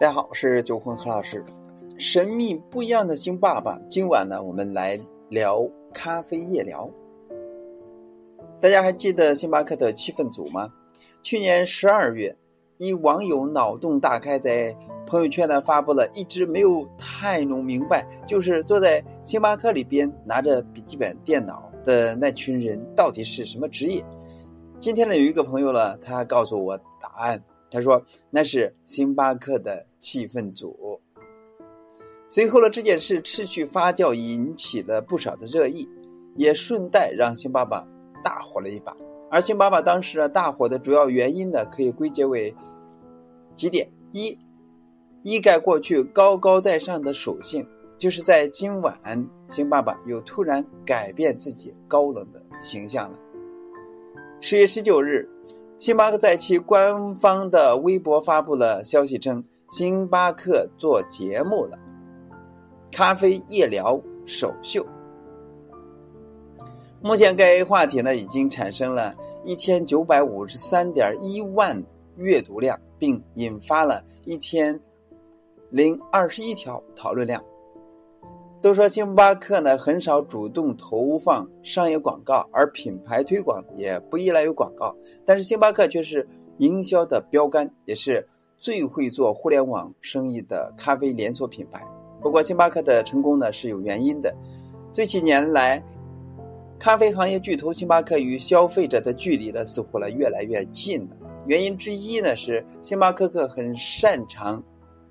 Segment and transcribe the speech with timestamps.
[0.00, 1.44] 大家好，我是九坤何老师。
[1.98, 4.98] 神秘不一样的星爸爸，今晚呢，我们来
[5.28, 6.88] 聊咖啡夜聊。
[8.58, 10.72] 大家还记得星巴克的气氛组吗？
[11.22, 12.34] 去年十二月，
[12.78, 14.74] 一网友脑洞大开，在
[15.06, 24.02] 朋友圈呢发布了一直没有太弄明白，就是坐在星巴克里边拿着笔记本电脑的那群人到底是什么职业。
[24.78, 27.44] 今天呢，有一个朋友呢，他告诉我答案。
[27.70, 31.00] 他说：“那是星巴克的气氛组。”
[32.28, 35.88] 随后呢，这件事持续发酵，引起了不少的热议，
[36.36, 37.86] 也顺带让星爸爸
[38.24, 38.96] 大火了一把。
[39.30, 42.52] 而星爸爸当时呢大火的主要原因呢，可以归结为
[43.54, 44.36] 几点：一，
[45.22, 47.66] 一改过去高高在上的属性，
[47.96, 53.18] 就是在今晚，星爸爸又突然改变自己高冷的形象了。
[54.40, 55.28] 十月十九日。
[55.80, 61.78] 星巴克在其官方的微博发布了消息称，星巴克做节目了，
[62.92, 64.84] 咖啡夜聊首秀。
[67.00, 71.82] 目前该话题呢已经产生了一千九百五十三点一万
[72.18, 74.78] 阅读量，并引发了一千
[75.70, 77.42] 零二十一条讨论量。
[78.62, 84.94] 都说星巴克呢很少主动投放商业广告，而品牌推广也不依赖于广告。
[85.24, 91.82] 但是星巴克却是营销的标杆，也是最会做互联网生意的咖啡连锁品牌。
[92.20, 94.34] 不过，星巴克的成功呢是有原因的。
[94.92, 95.82] 这几年来，
[96.78, 101.16] 咖啡行业巨头星巴克与消费者的距离呢似乎呢越来越近了。
[101.46, 104.62] 原因之一呢是星巴克克很擅长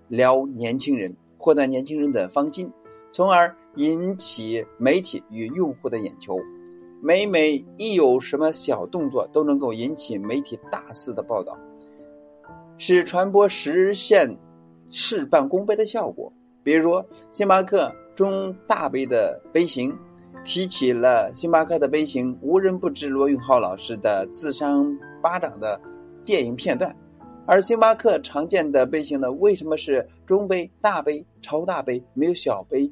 [0.07, 2.71] 撩年轻人，获得年轻人的芳心。
[3.11, 6.37] 从而引起媒体与用户的眼球，
[7.01, 11.57] 每每一有什么小动作，都能够引起媒体大肆的报道，
[12.77, 14.37] 使传播实现
[14.89, 16.31] 事半功倍的效果。
[16.61, 19.97] 比如星巴克中大杯的杯型，
[20.43, 25.79] 提起了星巴克的杯型，无人不知罗永浩老师的自扇巴掌的
[26.23, 26.95] 电影片段。
[27.51, 32.87] 而星巴克常见的杯型呢，为什么是中杯、大杯、超大杯，没有小杯？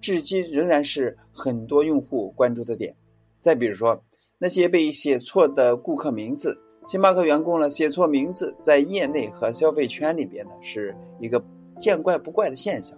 [0.00, 2.96] 至今仍然是很多用户关注的点。
[3.38, 4.02] 再比如说，
[4.38, 11.44] 那些被写错的顾客名字，星巴克员工呢写错名字，在业内和消费圈里边呢是一个
[11.78, 12.96] 见怪不怪的现象，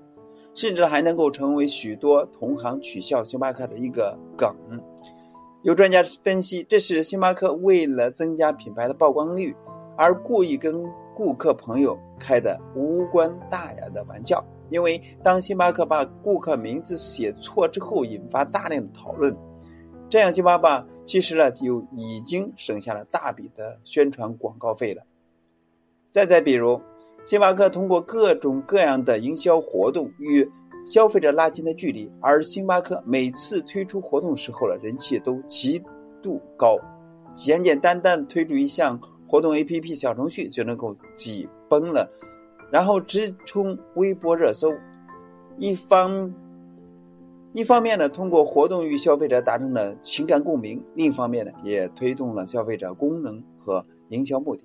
[0.54, 4.54] 甚至还能够成为许多同行取笑星巴克的一个梗。
[5.64, 9.56] 有专家分析，这是星巴克为了增加品牌的曝光率。
[10.00, 10.82] 而故意跟
[11.14, 19.36] 顾客朋友开的无关大雅的玩笑，因为当星巴克把顾客名字写错之后，引发大量的讨论，
[20.08, 25.02] 这样星巴克其实呢就已经省下了大笔的宣传广告费了。
[26.10, 26.80] 再再比如，
[27.22, 30.50] 星巴克通过各种各样的营销活动与
[30.86, 35.78] 消费者拉近了距离，而星巴克每次推出活动时候呢，人气都极
[36.22, 36.78] 度高，
[37.34, 38.98] 简简单单推出一项。
[39.30, 42.10] 活动 APP 小程序就能够挤崩了，
[42.68, 44.68] 然后直冲微博热搜。
[45.56, 46.34] 一方
[47.52, 54.64] 一方面呢，通过活动与消费者达成了情感共鸣；另一方面呢，也推动了消费者功能和营销目的。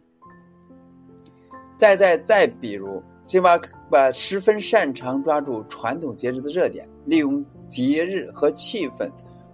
[1.77, 3.71] 再再再比如，星巴克
[4.13, 9.07] 十分擅长抓住传统节日的热点，利用节日和气氛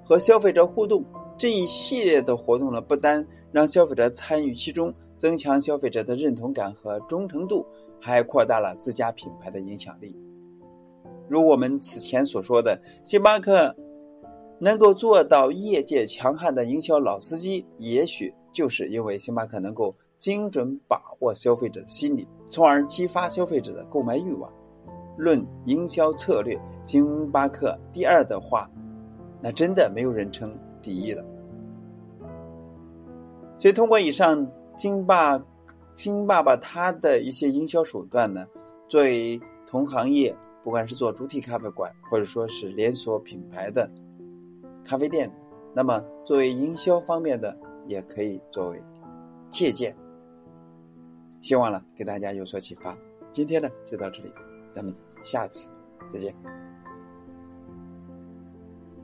[0.05, 1.03] 和消费者互动。
[1.37, 7.63] 这一系列的活动呢，不单让消费者参与其中，增强消费者的认同感和忠诚度，
[7.99, 10.17] 还扩大了自家品牌的影响力。
[11.29, 13.75] 如我们此前所说的，星巴克
[14.57, 24.51] 能够做到业界强悍的营销老司机，也许就是因为星巴克能够精准把握消费者的心理，从而激发消费者的购买欲望。
[25.17, 28.67] 论营销策略，星巴克第二的话，
[29.39, 30.51] 那真的没有人称。
[30.81, 31.23] 第一了，
[33.59, 35.43] 所以通过以上金爸、
[35.95, 38.47] 金爸爸他的一些营销手段呢，
[38.87, 43.89] 作为同行业，不管是做主体咖啡馆，或者说是连锁品牌的
[44.83, 45.31] 咖啡店，
[45.73, 48.81] 那么作为营销方面的，也可以作为
[49.49, 49.95] 借鉴。
[51.41, 52.97] 希望呢给大家有所启发。
[53.31, 54.33] 今天呢就到这里，
[54.73, 55.69] 咱们下次
[56.11, 56.35] 再见。